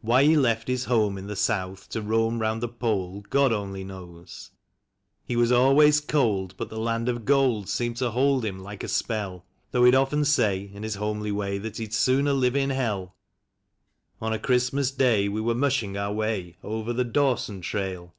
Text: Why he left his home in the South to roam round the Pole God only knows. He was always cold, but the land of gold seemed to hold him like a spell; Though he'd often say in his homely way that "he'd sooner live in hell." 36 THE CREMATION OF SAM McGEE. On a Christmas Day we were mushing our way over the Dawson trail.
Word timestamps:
Why 0.00 0.22
he 0.22 0.36
left 0.36 0.68
his 0.68 0.84
home 0.84 1.18
in 1.18 1.26
the 1.26 1.34
South 1.34 1.88
to 1.88 2.00
roam 2.00 2.38
round 2.38 2.62
the 2.62 2.68
Pole 2.68 3.24
God 3.30 3.52
only 3.52 3.82
knows. 3.82 4.52
He 5.24 5.34
was 5.34 5.50
always 5.50 6.00
cold, 6.00 6.54
but 6.56 6.68
the 6.68 6.78
land 6.78 7.08
of 7.08 7.24
gold 7.24 7.68
seemed 7.68 7.96
to 7.96 8.12
hold 8.12 8.44
him 8.44 8.60
like 8.60 8.84
a 8.84 8.88
spell; 8.88 9.44
Though 9.72 9.82
he'd 9.82 9.96
often 9.96 10.24
say 10.24 10.70
in 10.72 10.84
his 10.84 10.94
homely 10.94 11.32
way 11.32 11.58
that 11.58 11.78
"he'd 11.78 11.94
sooner 11.94 12.32
live 12.32 12.54
in 12.54 12.70
hell." 12.70 13.16
36 14.20 14.20
THE 14.20 14.20
CREMATION 14.20 14.22
OF 14.22 14.22
SAM 14.22 14.22
McGEE. 14.22 14.26
On 14.28 14.32
a 14.32 14.38
Christmas 14.38 14.90
Day 14.92 15.28
we 15.28 15.40
were 15.40 15.54
mushing 15.56 15.96
our 15.98 16.12
way 16.12 16.56
over 16.62 16.92
the 16.92 17.04
Dawson 17.04 17.60
trail. 17.60 18.14